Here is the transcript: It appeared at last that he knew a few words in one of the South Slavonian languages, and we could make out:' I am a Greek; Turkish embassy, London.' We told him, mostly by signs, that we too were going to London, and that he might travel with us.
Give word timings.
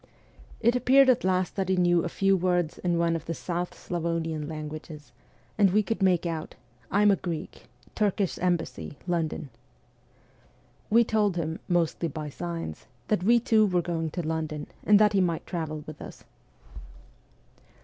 It 0.61 0.75
appeared 0.75 1.09
at 1.09 1.23
last 1.23 1.55
that 1.55 1.69
he 1.69 1.75
knew 1.75 2.03
a 2.03 2.09
few 2.09 2.35
words 2.35 2.79
in 2.79 2.97
one 2.97 3.15
of 3.15 3.25
the 3.25 3.35
South 3.35 3.75
Slavonian 3.77 4.47
languages, 4.47 5.11
and 5.59 5.69
we 5.69 5.83
could 5.83 6.01
make 6.01 6.25
out:' 6.25 6.55
I 6.91 7.03
am 7.03 7.11
a 7.11 7.15
Greek; 7.17 7.67
Turkish 7.93 8.39
embassy, 8.39 8.97
London.' 9.05 9.51
We 10.89 11.03
told 11.03 11.35
him, 11.37 11.59
mostly 11.67 12.07
by 12.07 12.29
signs, 12.29 12.87
that 13.09 13.21
we 13.21 13.39
too 13.39 13.67
were 13.67 13.83
going 13.83 14.09
to 14.17 14.27
London, 14.27 14.65
and 14.83 14.97
that 14.97 15.13
he 15.13 15.21
might 15.21 15.45
travel 15.45 15.83
with 15.85 16.01
us. 16.01 16.23